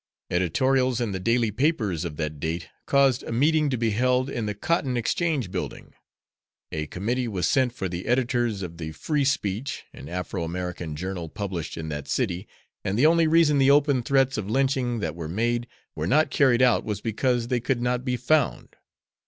Editorials 0.31 0.99
in 0.99 1.11
the 1.11 1.19
daily 1.19 1.51
papers 1.51 2.03
of 2.05 2.17
that 2.17 2.39
date 2.39 2.69
caused 2.87 3.21
a 3.21 3.31
meeting 3.31 3.69
to 3.69 3.77
be 3.77 3.91
held 3.91 4.31
in 4.31 4.47
the 4.47 4.55
Cotton 4.55 4.97
Exchange 4.97 5.51
Building; 5.51 5.93
a 6.71 6.87
committee 6.87 7.27
was 7.27 7.47
sent 7.47 7.71
for 7.71 7.87
the 7.87 8.07
editors 8.07 8.63
of 8.63 8.77
the 8.79 8.93
Free 8.93 9.23
Speech 9.23 9.83
an 9.93 10.09
Afro 10.09 10.43
American 10.43 10.95
journal 10.95 11.29
published 11.29 11.77
in 11.77 11.89
that 11.89 12.07
city, 12.07 12.47
and 12.83 12.97
the 12.97 13.05
only 13.05 13.27
reason 13.27 13.59
the 13.59 13.69
open 13.69 14.01
threats 14.01 14.39
of 14.39 14.49
lynching 14.49 15.01
that 15.01 15.13
were 15.15 15.29
made 15.29 15.67
were 15.95 16.07
not 16.07 16.31
carried 16.31 16.63
out 16.63 16.83
was 16.83 16.99
because 16.99 17.49
they 17.49 17.59
could 17.59 17.83
not 17.83 18.03
be 18.03 18.17
found. 18.17 18.69